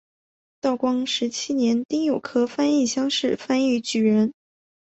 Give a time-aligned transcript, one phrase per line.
[0.61, 4.33] 道光十七年丁酉科翻译乡试翻译举人。